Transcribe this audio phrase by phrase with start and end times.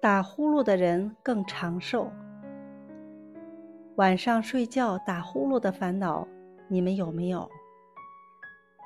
[0.00, 2.08] 打呼噜的人更长寿。
[3.96, 6.24] 晚上睡觉打呼噜的烦恼，
[6.68, 7.50] 你们有没有？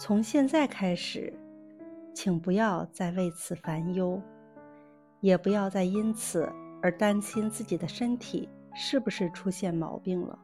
[0.00, 1.30] 从现在开始，
[2.14, 4.18] 请不要再为此烦忧，
[5.20, 6.50] 也不要再因此
[6.80, 10.38] 而担心自己的身体是不是出现毛病了。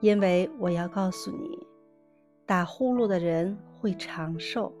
[0.00, 1.58] 因为我要告诉你，
[2.46, 4.72] 打呼噜的人会长寿。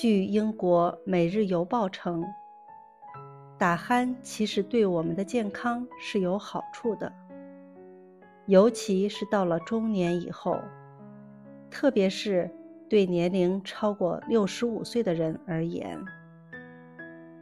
[0.00, 2.24] 据英国《每日邮报》称，
[3.58, 7.12] 打鼾其实对我们的健康是有好处的，
[8.46, 10.56] 尤其是到了中年以后，
[11.68, 12.48] 特别是
[12.88, 15.98] 对年龄超过六十五岁的人而言，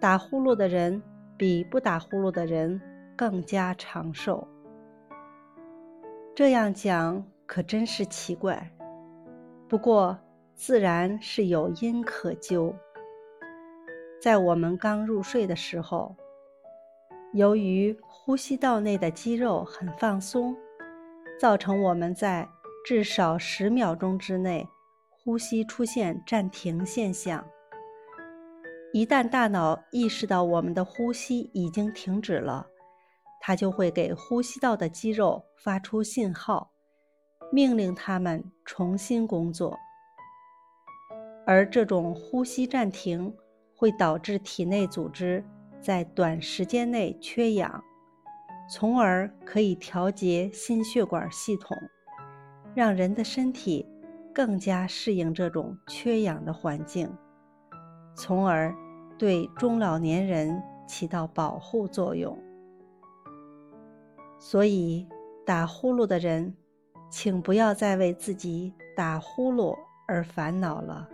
[0.00, 1.02] 打呼噜的人
[1.36, 2.80] 比不打呼噜的人
[3.14, 4.48] 更加长寿。
[6.34, 8.70] 这样讲可真是奇怪，
[9.68, 10.18] 不过。
[10.56, 12.74] 自然是有因可究。
[14.22, 16.16] 在我们刚入睡的时候，
[17.34, 20.56] 由于呼吸道内的肌肉很放松，
[21.38, 22.48] 造成我们在
[22.86, 24.66] 至少十秒钟之内
[25.10, 27.46] 呼吸出现暂停现象。
[28.94, 32.66] 一旦大脑意识到我们的呼吸已经停止了，
[33.42, 36.72] 它就会给呼吸道的肌肉发出信号，
[37.52, 39.76] 命令它们重新工作。
[41.46, 43.32] 而这种呼吸暂停
[43.76, 45.44] 会导致体内组织
[45.80, 47.82] 在短时间内缺氧，
[48.68, 51.76] 从而可以调节心血管系统，
[52.74, 53.86] 让人的身体
[54.34, 57.08] 更加适应这种缺氧的环境，
[58.16, 58.74] 从而
[59.16, 62.36] 对中老年人起到保护作用。
[64.40, 65.06] 所以，
[65.46, 66.52] 打呼噜的人，
[67.08, 69.76] 请不要再为自己打呼噜
[70.08, 71.08] 而烦恼了。